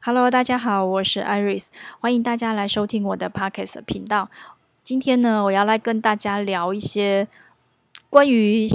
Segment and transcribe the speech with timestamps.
[0.00, 1.66] Hello，大家好，我是 Iris，
[1.98, 4.30] 欢迎大家来收听我的 Podcast 频道。
[4.84, 7.26] 今天呢，我要来跟大家聊一些
[8.08, 8.68] 关于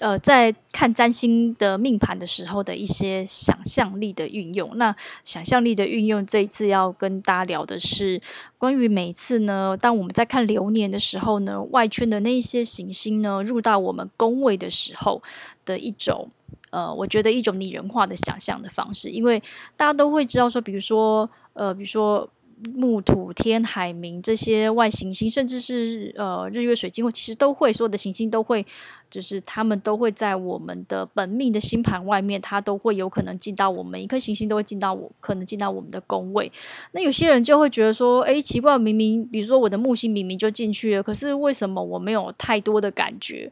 [0.00, 4.76] 呃，在看占星的命盘的时候的一些想象力的运用。
[4.76, 8.20] 那想象力的运用，这一次要跟大家聊的是
[8.58, 15.22] 关于每次呢，当我们在看流年的时候呢，外圈的那一些行星呢，入到我们宫位的时候
[15.64, 16.28] 的一种。
[16.74, 19.40] 呃，我觉得一种拟人化的想象的方式，因为
[19.76, 22.28] 大家都会知道说，比如说，呃，比如说
[22.74, 28.64] 木土天海冥这些外行星，甚至是呃日月水金，其实都会所有的行星都会，
[29.10, 36.50] 就是他们都会在我们的本命的星盘外面，它都会有可能进到我们一颗行星都会进到我可能进到我们的宫位。
[36.92, 43.50] 那有些人就会觉得说，哎，奇怪，明明比如说我的木星明明就进去了，可是为什么我没有太多的感觉？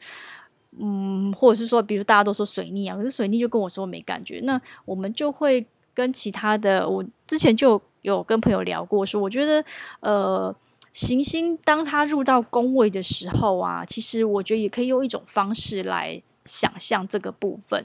[0.80, 9.62] 嗯，或者是说，比如大家都说水逆啊，可是水逆就跟我说没感觉，那我们就会跟其他的，我之前就有跟朋友聊过，说我觉得，
[10.00, 10.54] 呃，
[10.90, 17.84] 行星当它入到宫位的时候啊，其实我觉得也可以用一种方式来想象这个部分。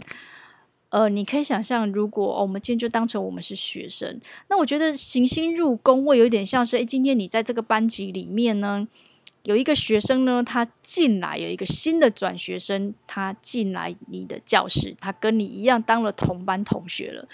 [0.90, 8.88] 呃，你可以想象，如果、我们今天就当成我们是学生，那我觉得行星入宫位有点像是，诶，今天你在这个班级里面呢。
[9.44, 17.28] 有一个学生呢，他进来有一个新的转学生，他进来你的教室，他跟你一样当了同班同学了。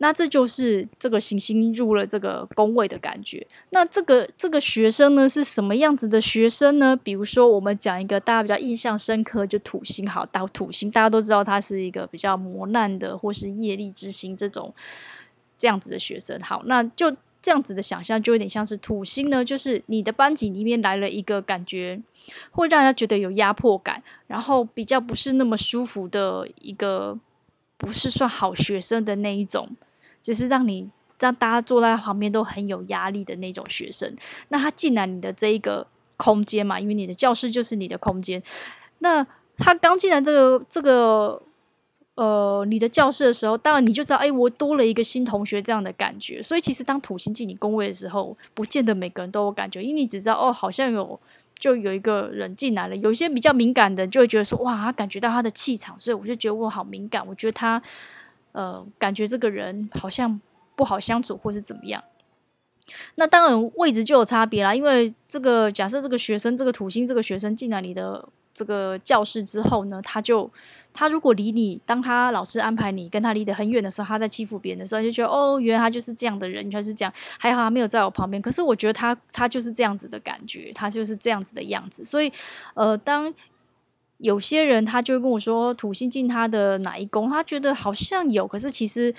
[0.00, 3.44] 那这就是这个行星入了这个宫位的感觉。
[3.70, 6.94] 那这个这个学生呢，是什么样子的学生呢？
[6.94, 10.08] 比如说，我们讲一个大家比较印象深刻，就土星。
[10.08, 14.72] 好，到土星，大家都知道他是一个比较磨难的，或是业力之星这种
[15.56, 16.38] 这样子的学生。
[16.40, 17.16] 好，那就。
[17.40, 22.00] 这样子的想象就有点像是土星呢，就是你的班级里面来了一个感觉
[22.50, 27.18] 会让人家觉得有压迫感，然后比较不是那么舒服的一个，
[27.76, 29.68] 不是算好学生的那一种，
[30.20, 34.14] 就是让你让大家坐在旁边都很有压力的那种学生。
[34.48, 35.86] 那他进来你的这一个
[36.16, 38.42] 空间嘛，因为你的教室就是你的空间，
[38.98, 39.26] 那
[39.56, 41.40] 他刚进来这个这个。
[42.18, 46.42] 呃，你的教室的时候，当然你就知道，哎，我多了一个新同学这样的感觉。
[46.42, 51.20] 所以其实当土星进你宫位的时候，不见得每个人都有感觉，因为你只知道，哦，好像有
[51.60, 52.96] 就有一个人进来了。
[52.96, 57.24] 有些比较敏感的就会觉得说，哇，他感觉到他的气场，所以我就觉得我好敏感。
[57.24, 57.80] 我觉得他，
[58.50, 60.40] 呃，感觉这个人好像
[60.74, 62.02] 不好相处，或是怎么样。
[63.14, 68.28] 那当然位置就有差别啦，因为这个假设这个学生，这个土星这个学生进来你的。
[68.58, 70.50] 这个教室之后呢，他就
[70.92, 77.12] 他如果离你，当他老师安排你跟他离得很远的时候，他在欺负别人的时候，就觉得哦，原来他就是这样的人，他就是这样。
[77.38, 82.04] 还好他没有在我旁边，可是我觉得他他就是这样子的感觉，他就是这样子的样子。
[82.04, 82.32] 所以，
[82.74, 83.32] 呃，当
[84.16, 89.14] 有些人他就会跟我说土星进他的哪一宫，他觉得好像有，可是其实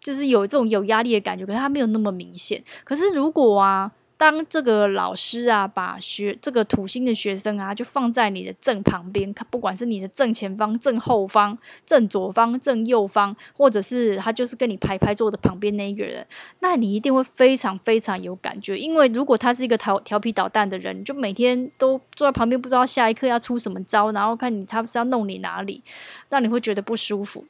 [0.00, 2.62] 就是有这种有压力的感觉，可是他没有那么明显。
[2.84, 3.90] 可是如果啊。
[4.18, 16.26] 当这个老师啊，把学这个土星的学生啊，就放在你的正旁边，他不管是你的正前方、正后方、正左方、正右方，或者是他就是跟你排排坐的旁边那一个人，
[16.60, 18.78] 那你一定会非常非常有感觉。
[18.78, 25.82] 因为如果他是一个调调皮捣蛋的人，就每天都坐在旁边，不知道下一刻要出什么招，然后看你他不是要弄你哪里，
[26.30, 27.44] 让你会觉得不舒服。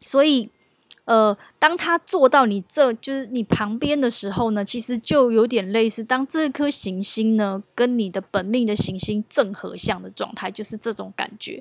[0.00, 0.50] 所以。
[1.10, 11.60] 呃，当他坐到你这就是你旁边的时候呢，其实就有点类似，当这颗行星呢跟你的本命的行星正合相的状态，就是这种感觉，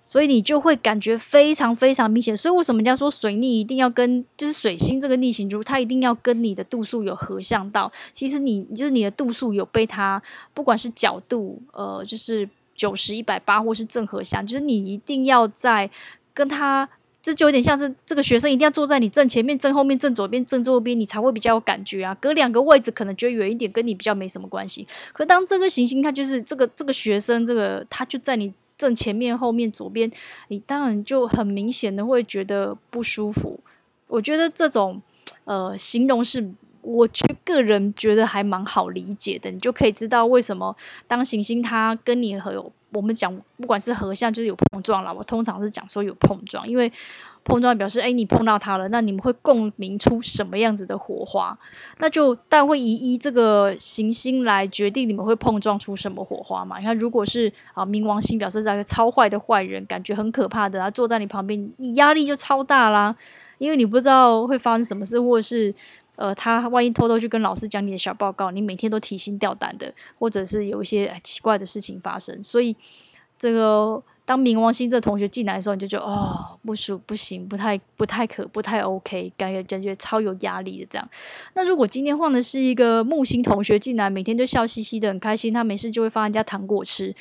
[0.00, 2.36] 所以你就会感觉非常非常明显。
[2.36, 7.90] 所以为什么人家说水逆一定要跟就是水星这个逆行，如它一定要跟你的度数有合相到？
[8.12, 10.22] 其实你就是你的度数有被它，
[10.54, 15.90] 不管是角度，呃，就是九十、一百八，或是正合相，就是你一定要在
[16.32, 16.88] 跟他。
[17.26, 22.14] 这就有点像是这个学生一定要坐在你正前面、正后面、正左边、正右边，你才会比较有感觉啊。
[22.20, 24.86] 隔两个位置可能觉得远一点，跟你比较没什么关系。
[25.12, 30.08] 可当这个行星，它就是这个这个学生，这个他就在你正前面、后面、左边，
[30.46, 33.58] 你当然就很明显的会觉得不舒服。
[34.06, 35.02] 我觉得这种
[35.46, 36.48] 呃形容是，
[36.86, 40.74] 我觉个人觉得还蛮好理解的，你就可以知道为什么
[41.08, 42.72] 当行星它跟你和有。
[42.92, 45.12] 我们讲，不管是合相，就是有碰撞了。
[45.12, 46.90] 我通常是讲说有碰撞，因为
[47.44, 51.58] 碰撞表示，哎，你碰到它了，那你们会共鸣出什么样子的火花？
[51.98, 56.78] 那就但会以依这个行星来决定你们会碰撞出什么火花嘛。
[56.78, 63.14] 你看，如果是啊冥王星，表示是一个超坏的坏人，感觉很可怕的，他坐在你旁边，你压力就超大啦，
[63.58, 65.74] 因为你不知道会发生什么事，或者是。
[66.16, 72.74] 呃，他万一偷偷去跟老师讲你的小报告，你每天都提心吊胆的，或者是有一些奇怪的事情发生，所以
[73.38, 81.08] 这个当冥王星这同学进来的时候，你就觉得哦，不舒不行，不太不太可不太 OK，感觉感觉超有压力的这样。
[81.54, 87.14] 那如果今天换的是一个木星同学进来，每天都笑嘻嘻的，很开心，他没事就会发人家糖果吃。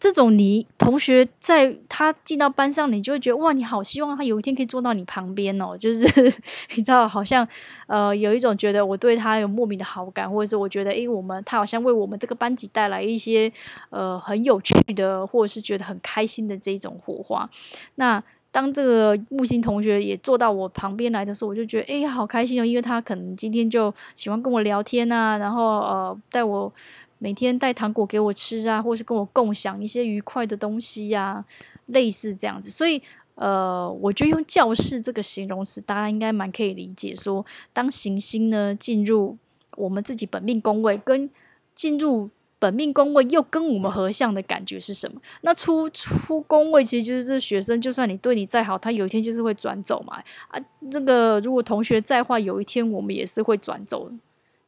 [0.00, 6.06] 这种你同学在他进到班上，你就会觉得哇，你好希望他有一天可以坐到你旁边哦， 就是
[6.76, 7.46] 你知道，好像
[7.88, 13.52] 呃有一种觉得我对他有莫名的好感，或者是我觉得诶，我们他好像为我们这个班级带来一些
[13.90, 17.50] 呃很有趣的，或者是觉得很开心的这种火花。
[17.96, 18.22] 那
[18.52, 26.72] 当这个木星同学也坐到我旁边来的时候，我就觉得诶，好开心哦，因为他可能今天就喜欢跟我聊天啊，然后呃带我。
[27.18, 31.44] 每天带糖果给我吃啊，或是跟我共享一些愉快的东西呀、
[31.86, 32.70] 类似这样子。
[32.70, 33.02] 所以，
[33.34, 37.44] 呃，我觉得用教室这个形容词，大家应该蛮可以理解说。
[37.72, 39.36] 当行星呢进入
[39.76, 41.28] 我们自己本命宫位，跟
[41.74, 42.30] 进入
[42.60, 45.20] 本命宫位又跟我们合相的感觉是什么？
[45.42, 50.20] 那出出宫位其实就是学生，就算你对你再好，他有一天就是会转走嘛。
[50.48, 50.60] 啊，
[50.90, 54.10] 这个如果同学在话，有一天我们也是会转走。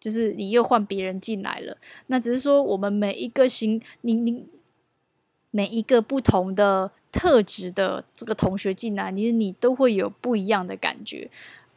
[0.01, 1.77] 就是你又换别人进来了，
[2.07, 4.47] 那只是说我们每一个星，你你
[5.51, 11.31] 每一个不同的特质的这个同学进来，你你都会有不一样的感觉。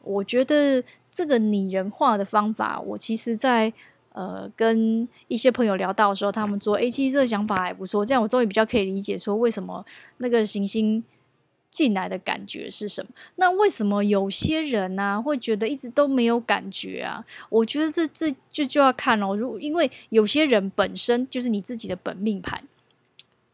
[0.03, 3.71] 我觉得这个拟人化的方法，我其实在
[4.13, 9.85] 呃跟一些朋友聊到的时候，他们说，诶，其实这个想法还不错，这样我终于比较可以理解说为什么
[10.17, 11.03] 那个行星。
[11.73, 13.09] 进来的感觉是什么？
[13.37, 17.25] 那为什么有些人呢、会觉得一直都没有感觉啊？
[17.49, 19.35] 我觉得这这就就要看哦。
[19.35, 22.63] 如因为有些人本身就是你自己的本命盘，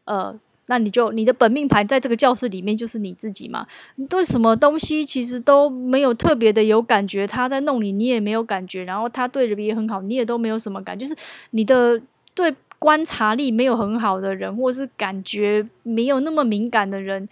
[0.04, 3.66] 呃，那你就你的本命盘在这个教室里面就是你自己嘛。
[3.94, 8.84] 你对什么东西其实都没有特别的有感觉，他在弄你，你也没有感觉。
[8.84, 11.06] 然后他对人也很好，你也都没有什么感觉。
[11.06, 11.18] 就是
[11.52, 11.98] 你的
[12.34, 17.26] 对观察力没有很好的人，或是感觉没有那么敏感的人。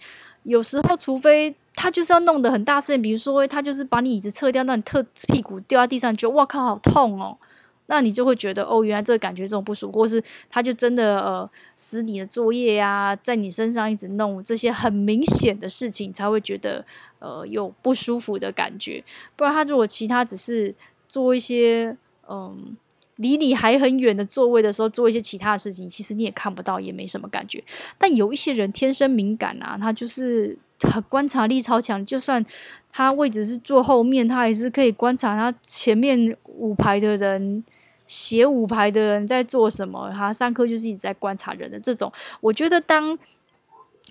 [0.49, 7.37] 有时候，除非他就是要弄得很大声，比如说他就是把你椅子撤掉，那你特屁股掉在地上，觉得哇靠，好痛哦，
[7.85, 16.83] 那你就会觉得哦，原来这个感觉这种不舒服，或是他就真的呃撕你的作业呀，在你身上一直弄这些很明显的事情，才会觉得
[17.19, 19.03] 呃有不舒服的感觉。
[19.35, 20.73] 不然他如果其他只是
[21.07, 21.95] 做一些
[22.27, 22.75] 嗯。
[23.19, 27.61] 离你还很远的座位的时候，做一些其他的事情，其实你也看不到，也没什么感觉。
[27.97, 32.43] 但有一些人天生敏感啊，他就是很观察力超强，就算
[32.91, 37.63] 他位置是坐后面，他还是可以观察他前面五排的人、
[38.07, 40.09] 斜五排的人在做什么。
[40.11, 42.11] 他上课就是一直在观察人的这种。
[42.39, 43.19] 我觉得，当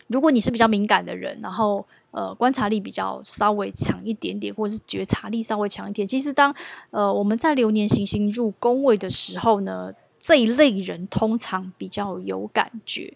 [0.09, 1.87] 如果你是比较敏感的人，然后。
[2.11, 6.09] 呃，观察力比较稍微强一点点，或者是觉察力稍微强一点。
[6.09, 6.55] 其实当
[6.91, 13.13] 呃我们在流年行星入宫位的时候呢，这一类人通常比较有感觉。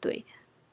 [0.00, 0.24] 对，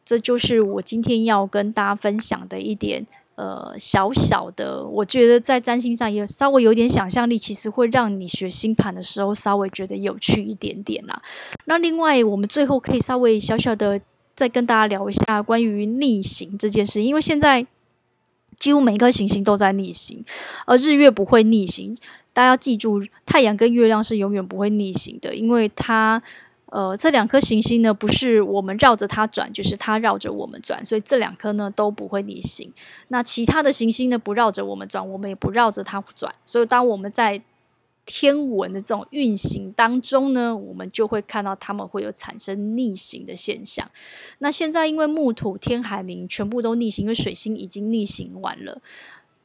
[0.06, 11.20] 这就是我今天要跟大家分享的一点呃小小的，我觉得在占星上也稍微有点想象力，其实会让你学星盘的时候稍微觉得有趣一点点啦。
[11.66, 14.00] 那另外，我们最后可以稍微小小的。
[14.38, 17.66] 再跟大家聊一下关于逆行这件事，因为现在
[18.60, 20.24] 几乎每一颗行星都在逆行，
[20.68, 21.98] 而日月不会逆行。
[22.34, 26.22] 大家要记住，太阳跟月亮是永远不会逆行的，因为它，
[26.68, 32.72] 呃，这两颗行星呢，不是我们绕着它转，就是它绕着我们转，所以这两颗呢都不会逆行。
[33.08, 37.42] 那其他的行星呢，不绕着我们转，我们也不绕着它转，所以当我们在
[38.08, 43.88] 天文的这种运行当中呢，我们就会看到他们会有产生逆行的现象。
[44.40, 48.82] 那现在因为木土天海冥全部都逆行，因为水星已经逆行完了，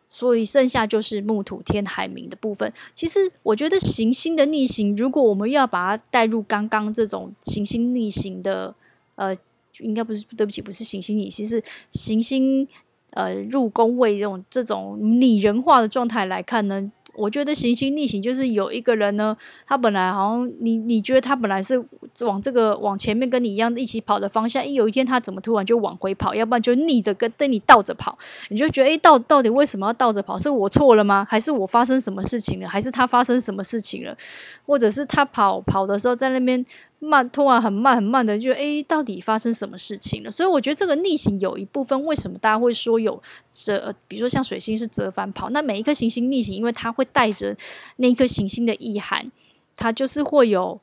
[0.09, 2.73] 所以剩下就是木土天海冥的部分。
[2.95, 8.73] 其实我觉得行星的逆行，如果我们要把它带入刚刚这种行星逆行的，
[9.17, 9.37] 呃，
[9.81, 11.61] 应该不是，对不起，不是行星逆行，是
[11.91, 12.67] 行星
[13.11, 16.91] 呃入宫位这种这种拟人化的状态来看呢。
[17.15, 21.83] 我觉得行星逆行就是有一个人呢，他本来好像你你觉得他本来是
[22.21, 28.17] 往这个往前面跟你一样一起跑的方向，一有一天他怎么突然就往回跑，要不然就逆着跟跟你倒着跑，
[28.49, 30.39] 你就觉得诶，到到底为什么要倒着跑？
[30.39, 31.27] 是我错了吗？
[31.29, 32.69] 还是我发生什么事情了？
[32.69, 34.17] 还是他发生什么事情了？
[34.65, 36.65] 或者是他跑跑的时候在那边？
[37.05, 40.31] 慢，突然很慢很慢的，就诶，到底发生什么事情了？
[40.31, 43.21] 所以我觉得这个逆行有一部分，为什么大家会说有
[43.53, 43.93] 折？
[44.07, 47.57] 比如说像水星是折返跑，那每一颗行星逆行，因为它会带着
[47.97, 49.31] 那一颗行星的意涵，
[49.77, 50.81] 它就是会有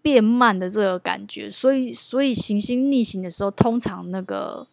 [0.00, 1.50] 变慢的这个感觉。
[1.50, 4.66] 所以，所以行星逆行的时候，通常那个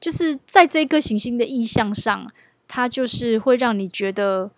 [0.00, 2.30] 就是在这颗行星的意象上，
[2.68, 4.50] 它就是会让你觉得。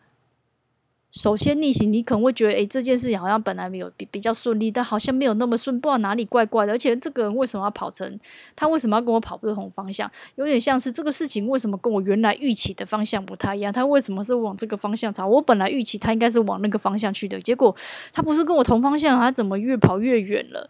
[1.08, 6.72] 首先逆行，你可能会觉得，诶，这件事情好像本来没有比比较顺利，但好像没有那么顺，不知道哪里怪怪的。
[6.72, 8.20] 而且这个人为什么要跑成？
[8.54, 10.10] 他为什么要跟我跑不同方向？
[10.34, 13.72] 有点像是这个事情为什么跟我原来预期的方向不太一样？
[13.72, 15.26] 他为什么是往这个方向朝？
[15.26, 17.74] 我本来预期他应该是往那个方向去的，结果
[18.12, 20.68] 他不是跟我同方向，他怎么越跑越远了？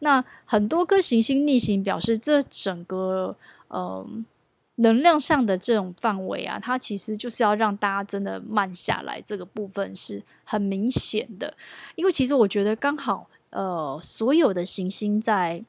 [0.00, 3.36] 那很多颗行星逆行表示，这整个
[3.68, 4.24] 嗯。
[4.76, 11.54] 能量上的这种范围啊，它其实就是要让大家真的慢下来，这个部分是很明显的。
[11.94, 15.62] 因为其实我觉得刚好，呃，所有的行星在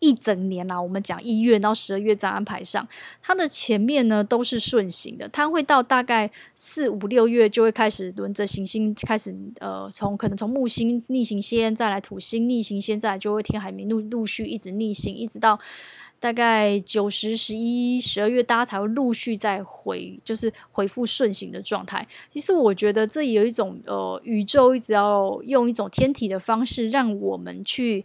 [0.00, 2.86] 一整年啦、我们讲一月到十二月这安排上，
[3.22, 15.58] 它的前面呢都是顺行的，它会到大概四五六月就会开始轮着行星开始，呃，从可能从木星逆行先，再来土星逆行先，再来就会天海明陆陆续一直逆行，一直到。
[16.20, 22.04] 大概九十、十一、十二月，大家才会陆续再回，就是回复顺行的状态。
[22.28, 28.04] 其实我觉得这有一种呃，宇宙一直要用一种天体的方式，让我们去，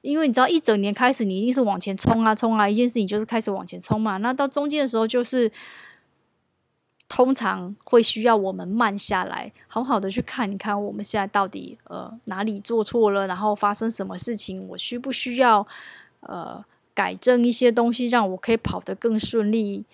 [0.00, 4.16] 因为你知道，一整年开始，你一定是往前冲啊冲啊，一件事情就是开始往前冲嘛。
[4.16, 5.52] 那到中间的时候，就是
[7.10, 15.66] 通常会需要我们慢下来，好好的去看一看我们现在到底呃哪里做错了，然后发生什么事情，我需不需要
[16.20, 16.64] 呃。
[16.94, 19.84] 改正一些东西，让我可以跑得更顺利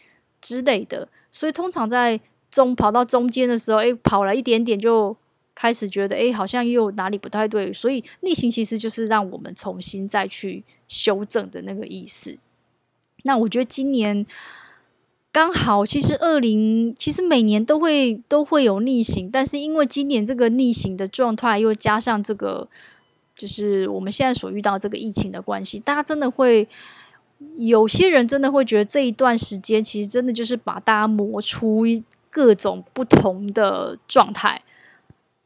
[0.41, 1.09] 之类的。
[1.31, 5.17] 所以通常在中跑到中间的时候，诶，跑了一点点就
[5.55, 7.73] 开始觉得，诶，好像又哪里不太对。
[7.73, 12.39] 所以逆行其实就是让我们重新再去修正的那个意思。
[13.23, 14.27] 那我觉得今年
[15.31, 22.69] 刚好，其实二零其实每年都会都会有逆行，但是因为今年这个逆行的状态又加上这个。
[23.39, 26.67] 就是我们现在所遇到这个疫情的关系，大家真的会
[27.55, 31.85] 有些人真的会觉得这一段时间其实真的就是把大家磨出
[32.29, 34.61] 各种不同的状态。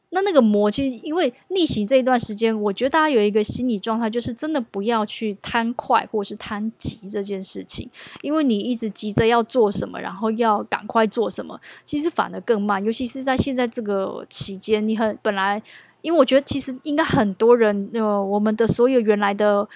[0.09, 7.87] 那那个磨，其实因为逆行这一段时间，我觉得大家有一个心理状态，就是真的不要去贪快或者是贪急这件事情，
[8.21, 12.83] 因为你一直急着要做什么，然后要赶快做什么，其实反而更慢。
[12.83, 15.61] 尤其是在现在这个期间，你很本来。
[16.03, 19.67] 因为我觉得，其实应该很多人，呃，我们的所有原来的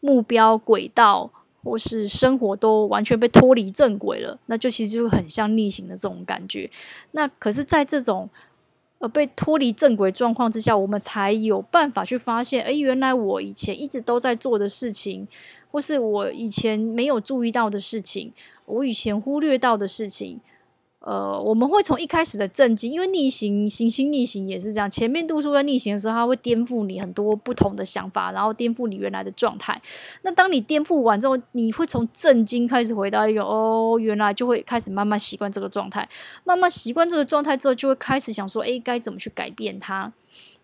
[0.00, 1.30] 目标轨道
[1.62, 6.68] 或是生活都完全被脱离正轨了，那就其实就很像逆行的这种感觉。
[7.12, 8.28] 那可是，在这种
[8.98, 15.28] 呃被脱离正轨状况之下，我们才有办法去发现，哎，原来我以前一直都在做的事情，
[15.70, 18.32] 或是我以前没有注意到的事情，
[18.66, 20.40] 我以前忽略到的事情。
[21.08, 29.80] 呃，我们会从一开始的震惊，因为逆行行星逆行也是这样，前面度数在逆行的时候，它会颠覆你很多不同的想法，然后颠覆你原来的状态。
[30.20, 36.06] 那当你颠覆完之后，你会从震惊开始回到一个哦，原来就会开始慢慢习惯这个状态，
[36.44, 40.12] 慢慢习惯这个状态之后，就会开始想说，诶，该怎么去改变它？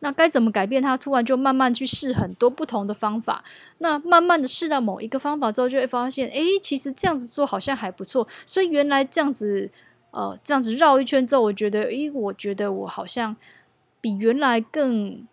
[0.01, 0.95] 那该怎么改变它？
[0.95, 3.43] 突然就慢慢去试很多不同的方法。
[3.79, 8.29] 那慢慢的试到某一个方法之后，就会发现，诶，其实这样子做好像还不错。
[8.45, 9.71] 所以原来这样子。
[10.15, 13.35] 呃，这样子绕一圈之后，我觉得，诶，我觉得我好像
[14.01, 15.27] 比原来更，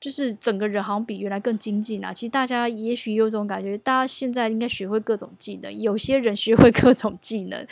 [0.00, 2.12] 就是整个人好像比原来更精进啊。
[2.12, 5.80] 其实大家也许有种感觉，大家现在应该学会各种技能。
[5.80, 7.64] 有些人学会各种技能，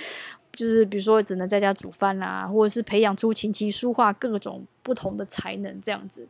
[0.53, 6.29] 就是比如说只能在家煮饭啊，或者是培养出琴棋书画各种不同的才能这样子。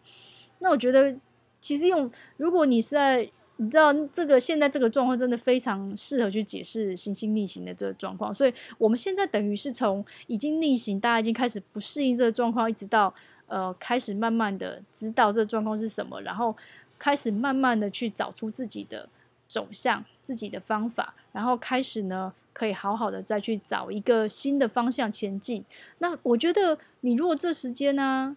[0.60, 1.14] 那我觉得，
[1.60, 3.30] 其实用如果你是在。
[3.62, 13.14] 你知道这个现在这个状况真的非常适合去解释行星逆行的这个状况，所以我们现在等于是从已经逆行，大家已经开始不适应这个状况，一直到
[13.46, 16.54] 呃开始慢慢的知道这个状况是什么，然后
[16.98, 19.08] 开始慢慢的去找出自己的
[19.46, 25.64] 走向、自己的方法，然后开始呢可以好好的再去找一个新的方向前进。
[25.98, 28.36] 那我觉得你如果这时间呢？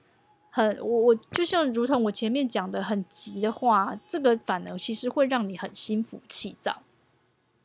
[0.55, 6.81] 很，我我就像如同我前面讲的很急的话，这个反而其实会让你很心浮气躁，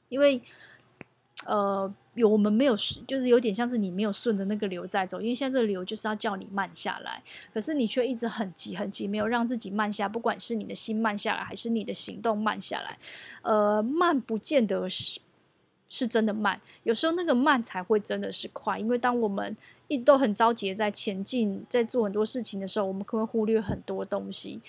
[0.09, 0.43] 因为
[1.45, 2.75] 呃，有我们没有，
[3.07, 7.23] 就是有点像是你没有顺着那个流在走，因为现在这个流就是要叫你慢下来，
[7.55, 12.99] 可是你却一直很急很急，没有让自己慢下，不管是你的心慢下来，还是你的行动慢下来，
[13.43, 15.21] 呃，慢不见得是。
[15.91, 19.55] 是真的慢，有时候那个慢才会真的是快，因为当我们
[19.89, 24.61] 一直都很着急的在前进，在做很多事情的时候，我们可能会忽略很多东西。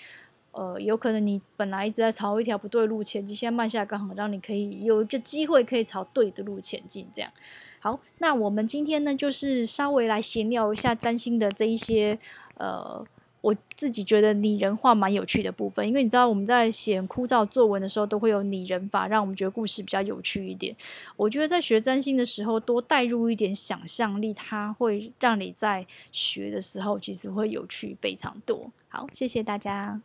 [0.50, 7.06] 呃，有可能你本来一直在朝一条不对路前进，现在慢下来，刚好让你可以有一个机会可以朝对的路前进。
[7.10, 7.32] 这样，
[7.78, 12.18] 好，那我们今天呢，就是稍微来闲聊一下占星的这一些
[12.58, 13.02] 呃
[13.42, 20.74] 我自己觉得拟人化蛮有趣的部分，因为你知道我们在写枯燥作文的时候，都会有拟人法，让我们觉得故事比较有趣一点。
[21.16, 28.70] 我觉得在学占星的时候，多带入一点想象力，它会让你在学的时候其实会有趣非常多。
[28.88, 30.02] 好，谢谢大家。